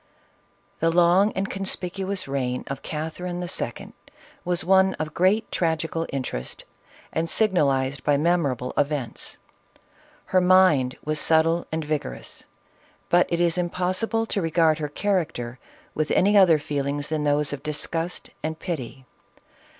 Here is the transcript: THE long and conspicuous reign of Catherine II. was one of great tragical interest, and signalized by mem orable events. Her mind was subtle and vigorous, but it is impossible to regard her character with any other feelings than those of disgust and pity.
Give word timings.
THE 0.79 0.89
long 0.89 1.31
and 1.33 1.47
conspicuous 1.47 2.27
reign 2.27 2.63
of 2.65 2.81
Catherine 2.81 3.39
II. 3.43 3.93
was 4.43 4.65
one 4.65 4.95
of 4.95 5.13
great 5.13 5.51
tragical 5.51 6.07
interest, 6.11 6.65
and 7.13 7.29
signalized 7.29 8.03
by 8.03 8.17
mem 8.17 8.41
orable 8.41 8.73
events. 8.79 9.37
Her 10.25 10.41
mind 10.41 10.97
was 11.05 11.19
subtle 11.19 11.67
and 11.71 11.85
vigorous, 11.85 12.45
but 13.09 13.27
it 13.29 13.39
is 13.39 13.59
impossible 13.59 14.25
to 14.25 14.41
regard 14.41 14.79
her 14.79 14.89
character 14.89 15.59
with 15.93 16.09
any 16.09 16.35
other 16.35 16.57
feelings 16.57 17.09
than 17.09 17.23
those 17.23 17.53
of 17.53 17.61
disgust 17.61 18.31
and 18.41 18.57
pity. 18.57 19.05